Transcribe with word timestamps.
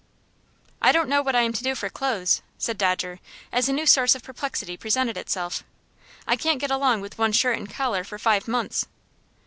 "I 0.81 0.91
don't 0.91 1.09
know 1.09 1.21
what 1.21 1.35
I 1.35 1.41
am 1.41 1.53
to 1.53 1.61
do 1.63 1.75
for 1.75 1.87
clothes," 1.87 2.41
said 2.57 2.75
Dodger, 2.79 3.19
as 3.51 3.69
a 3.69 3.71
new 3.71 3.85
source 3.85 4.15
of 4.15 4.23
perplexity 4.23 4.75
presented 4.75 5.15
itself. 5.15 5.63
"I 6.25 6.35
can't 6.35 6.57
get 6.59 6.71
along 6.71 7.01
with 7.01 7.19
one 7.19 7.33
shirt 7.33 7.59
and 7.59 7.69
collar 7.71 8.03
for 8.03 8.17
five 8.17 8.47
months." 8.47 8.87